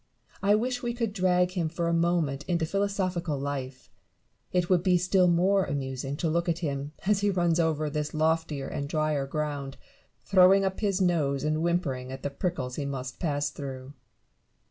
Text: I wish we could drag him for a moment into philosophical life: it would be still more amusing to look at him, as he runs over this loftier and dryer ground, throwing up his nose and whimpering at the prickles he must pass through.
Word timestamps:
I 0.41 0.55
wish 0.55 0.81
we 0.81 0.95
could 0.95 1.13
drag 1.13 1.51
him 1.51 1.69
for 1.69 1.87
a 1.87 1.93
moment 1.93 2.43
into 2.47 2.65
philosophical 2.65 3.37
life: 3.37 3.91
it 4.51 4.67
would 4.67 4.81
be 4.81 4.97
still 4.97 5.27
more 5.27 5.63
amusing 5.63 6.17
to 6.17 6.27
look 6.27 6.49
at 6.49 6.57
him, 6.65 6.93
as 7.05 7.19
he 7.21 7.29
runs 7.29 7.59
over 7.59 7.87
this 7.87 8.11
loftier 8.11 8.65
and 8.67 8.89
dryer 8.89 9.27
ground, 9.27 9.77
throwing 10.25 10.65
up 10.65 10.79
his 10.79 11.01
nose 11.01 11.43
and 11.43 11.61
whimpering 11.61 12.11
at 12.11 12.23
the 12.23 12.31
prickles 12.31 12.77
he 12.77 12.85
must 12.87 13.19
pass 13.19 13.51
through. 13.51 13.93